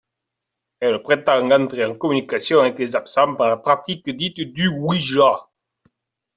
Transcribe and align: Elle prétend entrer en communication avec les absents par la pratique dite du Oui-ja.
Elle 0.79 1.03
prétend 1.03 1.51
entrer 1.51 1.85
en 1.85 1.93
communication 1.93 2.61
avec 2.61 2.79
les 2.79 2.95
absents 2.95 3.35
par 3.35 3.49
la 3.49 3.57
pratique 3.57 4.09
dite 4.09 4.51
du 4.51 4.67
Oui-ja. 4.67 5.47